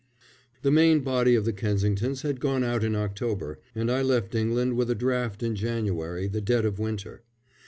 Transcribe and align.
]The 0.63 0.71
main 0.71 1.01
body 1.01 1.35
of 1.35 1.45
the 1.45 1.53
Kensingtons 1.53 2.23
had 2.23 2.39
gone 2.39 2.63
out 2.63 2.83
in 2.83 2.95
October, 2.95 3.59
and 3.75 3.91
I 3.91 4.01
left 4.01 4.33
England 4.33 4.75
with 4.75 4.89
a 4.89 4.95
draft 4.95 5.43
in 5.43 5.55
January, 5.55 6.25
the 6.27 6.41
dead 6.41 6.65
of 6.65 6.79
winter. 6.79 7.21